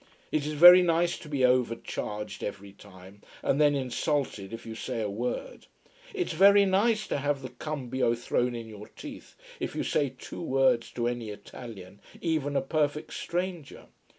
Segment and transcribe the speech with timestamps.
[0.31, 4.99] It is very nice to be overcharged every time, and then insulted if you say
[4.99, 5.67] a word.
[6.11, 10.41] It's very nice to have the cambio thrown in your teeth, if you say two
[10.41, 13.89] words to any Italian, even a perfect stranger.